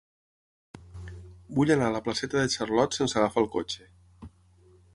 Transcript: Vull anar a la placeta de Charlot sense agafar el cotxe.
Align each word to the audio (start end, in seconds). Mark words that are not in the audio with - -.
Vull 1.59 1.73
anar 1.75 1.89
a 1.89 1.93
la 1.97 2.01
placeta 2.07 2.39
de 2.41 2.49
Charlot 2.55 2.97
sense 3.01 3.19
agafar 3.21 3.45
el 3.45 3.51
cotxe. 3.57 3.87